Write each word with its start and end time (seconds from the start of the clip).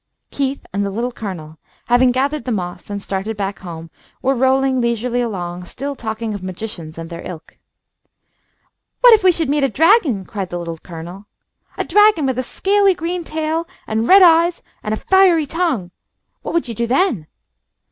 Keith 0.31 0.65
and 0.73 0.83
the 0.83 0.89
Little 0.89 1.11
Colonel, 1.11 1.59
having 1.85 2.09
gathered 2.09 2.45
the 2.45 2.51
moss 2.51 2.89
and 2.89 2.99
started 2.99 3.37
back 3.37 3.59
home, 3.59 3.91
were 4.23 4.33
rolling 4.33 4.81
leisurely 4.81 5.21
along, 5.21 5.63
still 5.65 5.95
talking 5.95 6.33
of 6.33 6.41
magicians 6.41 6.97
and 6.97 7.11
their 7.11 7.21
ilk. 7.23 7.59
"What 9.01 9.13
if 9.13 9.23
we 9.23 9.31
should 9.31 9.47
meet 9.47 9.63
a 9.63 9.69
dragon?" 9.69 10.25
cried 10.25 10.49
the 10.49 10.57
Little 10.57 10.79
Colonel. 10.79 11.27
"A 11.77 11.83
dragon 11.83 12.25
with 12.25 12.39
a 12.39 12.41
scaly 12.41 12.95
green 12.95 13.23
tail, 13.23 13.67
and 13.85 14.07
red 14.07 14.23
eyes 14.23 14.63
and 14.81 14.91
a 14.95 14.97
fiery 14.97 15.45
tongue. 15.45 15.91
What 16.41 16.55
would 16.55 16.67
you 16.67 16.73
do 16.73 16.87
then?" 16.87 17.27